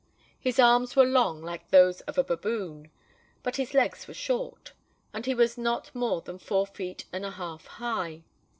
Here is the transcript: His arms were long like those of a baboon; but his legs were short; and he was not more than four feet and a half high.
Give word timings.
His 0.39 0.57
arms 0.57 0.95
were 0.95 1.05
long 1.05 1.43
like 1.43 1.69
those 1.69 2.01
of 2.09 2.17
a 2.17 2.23
baboon; 2.23 2.89
but 3.43 3.57
his 3.57 3.75
legs 3.75 4.07
were 4.07 4.15
short; 4.15 4.73
and 5.13 5.27
he 5.27 5.35
was 5.35 5.59
not 5.59 5.93
more 5.93 6.21
than 6.21 6.39
four 6.39 6.65
feet 6.65 7.05
and 7.13 7.23
a 7.23 7.29
half 7.29 7.67
high. 7.67 8.23